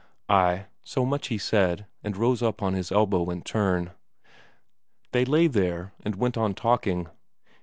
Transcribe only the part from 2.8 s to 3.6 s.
elbow in